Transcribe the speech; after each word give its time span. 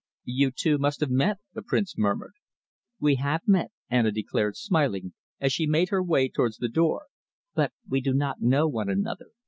"You 0.25 0.49
two 0.49 0.79
must 0.79 1.01
have 1.01 1.11
met," 1.11 1.37
the 1.53 1.61
Prince 1.61 1.95
murmured. 1.95 2.33
"We 2.99 3.17
have 3.17 3.41
met," 3.45 3.69
Anna 3.87 4.11
declared, 4.11 4.57
smiling, 4.57 5.13
as 5.39 5.53
she 5.53 5.67
made 5.67 5.89
her 5.89 6.01
way 6.01 6.27
towards 6.27 6.57
the 6.57 6.69
door, 6.69 7.05
"but 7.53 7.71
we 7.87 8.01
do 8.01 8.15
not 8.15 8.41
know 8.41 8.67
one 8.67 8.89
another. 8.89 9.27